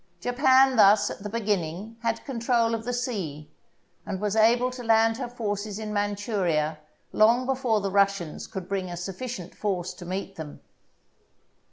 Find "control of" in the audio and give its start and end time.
2.25-2.85